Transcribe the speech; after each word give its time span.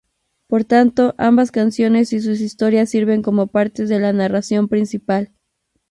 Por 0.47 0.63
tanto 0.63 1.13
ambas 1.19 1.51
canciones 1.51 2.11
y 2.11 2.21
sus 2.21 2.41
historias 2.41 2.89
sirven 2.89 3.21
como 3.21 3.45
partes 3.45 3.87
de 3.87 3.99
la 3.99 4.13
narración 4.13 4.67
principal. 4.67 5.31